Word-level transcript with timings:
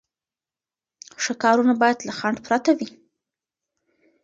ښه 1.23 1.33
کارونه 1.43 1.73
باید 1.81 1.97
له 2.07 2.13
خنډ 2.17 2.37
پرته 2.47 2.71
وي. 2.77 2.89